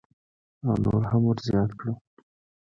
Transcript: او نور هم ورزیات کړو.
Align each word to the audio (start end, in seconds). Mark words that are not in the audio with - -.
او 0.65 0.73
نور 0.83 1.01
هم 1.11 1.21
ورزیات 1.27 1.71
کړو. 1.79 1.93